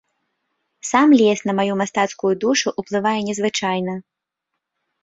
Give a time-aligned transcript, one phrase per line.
[0.91, 3.93] Сам лес на маю мастацкую душу ўплывае незвычайна.